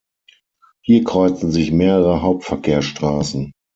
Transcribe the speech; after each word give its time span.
Hier 0.83 1.03
kreuzen 1.03 1.51
sich 1.51 1.71
mehrere 1.71 2.23
Hauptverkehrsstraßen. 2.23 3.51